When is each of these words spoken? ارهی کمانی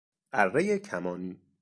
ارهی 0.33 0.79
کمانی 0.79 1.41